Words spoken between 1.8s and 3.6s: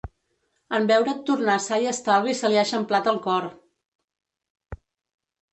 i estalvi se li ha eixamplat el cor!